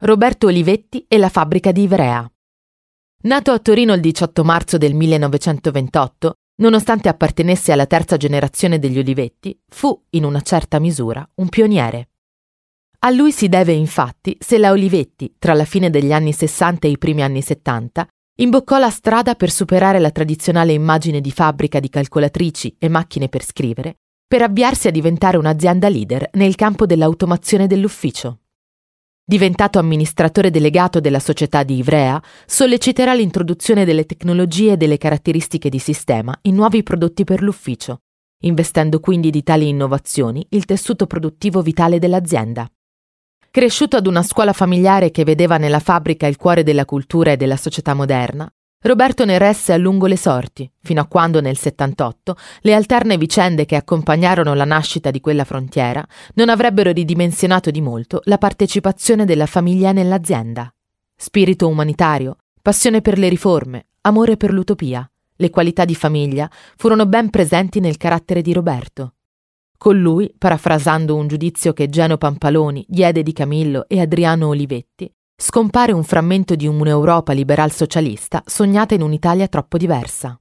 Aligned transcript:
Roberto 0.00 0.46
Olivetti 0.46 1.06
e 1.08 1.18
la 1.18 1.28
fabbrica 1.28 1.72
di 1.72 1.82
Ivrea. 1.82 2.30
Nato 3.22 3.50
a 3.50 3.58
Torino 3.58 3.94
il 3.94 4.00
18 4.00 4.44
marzo 4.44 4.78
del 4.78 4.94
1928, 4.94 6.34
nonostante 6.60 7.08
appartenesse 7.08 7.72
alla 7.72 7.86
terza 7.86 8.16
generazione 8.16 8.78
degli 8.78 8.96
Olivetti, 8.96 9.60
fu, 9.66 10.00
in 10.10 10.22
una 10.22 10.40
certa 10.40 10.78
misura, 10.78 11.28
un 11.34 11.48
pioniere. 11.48 12.10
A 13.00 13.10
lui 13.10 13.32
si 13.32 13.48
deve 13.48 13.72
infatti 13.72 14.36
se 14.38 14.56
la 14.58 14.70
Olivetti, 14.70 15.34
tra 15.36 15.52
la 15.52 15.64
fine 15.64 15.90
degli 15.90 16.12
anni 16.12 16.32
60 16.32 16.86
e 16.86 16.90
i 16.90 16.98
primi 16.98 17.24
anni 17.24 17.42
70, 17.42 18.06
imboccò 18.36 18.78
la 18.78 18.90
strada 18.90 19.34
per 19.34 19.50
superare 19.50 19.98
la 19.98 20.12
tradizionale 20.12 20.74
immagine 20.74 21.20
di 21.20 21.32
fabbrica 21.32 21.80
di 21.80 21.88
calcolatrici 21.88 22.76
e 22.78 22.88
macchine 22.88 23.28
per 23.28 23.44
scrivere, 23.44 23.96
per 24.28 24.42
avviarsi 24.42 24.86
a 24.86 24.92
diventare 24.92 25.38
un'azienda 25.38 25.88
leader 25.88 26.30
nel 26.34 26.54
campo 26.54 26.86
dell'automazione 26.86 27.66
dell'ufficio. 27.66 28.42
Diventato 29.30 29.78
amministratore 29.78 30.50
delegato 30.50 31.00
della 31.00 31.18
società 31.18 31.62
di 31.62 31.76
Ivrea, 31.76 32.18
solleciterà 32.46 33.12
l'introduzione 33.12 33.84
delle 33.84 34.06
tecnologie 34.06 34.72
e 34.72 34.76
delle 34.78 34.96
caratteristiche 34.96 35.68
di 35.68 35.78
sistema 35.78 36.34
in 36.44 36.54
nuovi 36.54 36.82
prodotti 36.82 37.24
per 37.24 37.42
l'ufficio, 37.42 37.98
investendo 38.44 39.00
quindi 39.00 39.28
di 39.28 39.42
tali 39.42 39.68
innovazioni 39.68 40.46
il 40.52 40.64
tessuto 40.64 41.06
produttivo 41.06 41.60
vitale 41.60 41.98
dell'azienda. 41.98 42.66
Cresciuto 43.50 43.98
ad 43.98 44.06
una 44.06 44.22
scuola 44.22 44.54
familiare 44.54 45.10
che 45.10 45.24
vedeva 45.24 45.58
nella 45.58 45.80
fabbrica 45.80 46.26
il 46.26 46.38
cuore 46.38 46.62
della 46.62 46.86
cultura 46.86 47.32
e 47.32 47.36
della 47.36 47.58
società 47.58 47.92
moderna, 47.92 48.50
Roberto 48.80 49.24
ne 49.24 49.38
resse 49.38 49.72
a 49.72 49.76
lungo 49.76 50.06
le 50.06 50.16
sorti, 50.16 50.70
fino 50.80 51.00
a 51.00 51.06
quando 51.06 51.40
nel 51.40 51.56
78 51.56 52.36
le 52.60 52.74
alterne 52.74 53.18
vicende 53.18 53.66
che 53.66 53.74
accompagnarono 53.74 54.54
la 54.54 54.64
nascita 54.64 55.10
di 55.10 55.20
quella 55.20 55.42
frontiera 55.42 56.06
non 56.34 56.48
avrebbero 56.48 56.92
ridimensionato 56.92 57.72
di 57.72 57.80
molto 57.80 58.20
la 58.24 58.38
partecipazione 58.38 59.24
della 59.24 59.46
famiglia 59.46 59.90
nell'azienda. 59.90 60.72
Spirito 61.16 61.66
umanitario, 61.66 62.36
passione 62.62 63.00
per 63.00 63.18
le 63.18 63.28
riforme, 63.28 63.86
amore 64.02 64.36
per 64.36 64.52
l'utopia, 64.52 65.10
le 65.34 65.50
qualità 65.50 65.84
di 65.84 65.96
famiglia 65.96 66.48
furono 66.76 67.04
ben 67.06 67.30
presenti 67.30 67.80
nel 67.80 67.96
carattere 67.96 68.42
di 68.42 68.52
Roberto. 68.52 69.14
Con 69.76 69.98
lui, 69.98 70.32
parafrasando 70.38 71.16
un 71.16 71.26
giudizio 71.26 71.72
che 71.72 71.88
Geno 71.88 72.16
Pampaloni 72.16 72.84
diede 72.88 73.24
di 73.24 73.32
Camillo 73.32 73.88
e 73.88 74.00
Adriano 74.00 74.46
Olivetti, 74.46 75.12
scompare 75.40 75.92
un 75.92 76.02
frammento 76.02 76.56
di 76.56 76.66
un'Europa 76.66 77.32
liberal 77.32 77.70
socialista 77.70 78.42
sognata 78.44 78.94
in 78.94 79.02
un'Italia 79.02 79.46
troppo 79.46 79.78
diversa. 79.78 80.38